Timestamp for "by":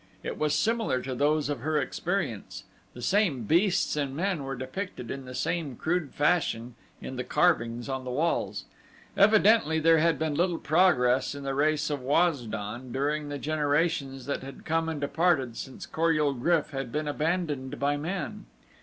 17.79-17.95